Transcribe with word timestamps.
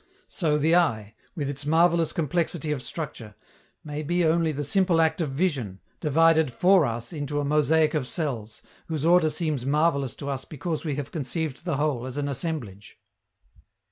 So 0.27 0.57
the 0.57 0.75
eye, 0.75 1.13
with 1.35 1.47
its 1.47 1.63
marvelous 1.63 2.11
complexity 2.11 2.71
of 2.71 2.81
structure, 2.81 3.35
may 3.83 4.01
be 4.01 4.25
only 4.25 4.51
the 4.51 4.63
simple 4.63 4.99
act 4.99 5.21
of 5.21 5.29
vision, 5.31 5.79
divided 5.99 6.49
for 6.51 6.87
us 6.87 7.13
into 7.13 7.39
a 7.39 7.45
mosaic 7.45 7.93
of 7.93 8.07
cells, 8.07 8.63
whose 8.87 9.05
order 9.05 9.29
seems 9.29 9.63
marvelous 9.63 10.15
to 10.15 10.27
us 10.27 10.43
because 10.43 10.83
we 10.83 10.95
have 10.95 11.11
conceived 11.11 11.65
the 11.65 11.77
whole 11.77 12.07
as 12.07 12.17
an 12.17 12.27
assemblage. 12.27 12.97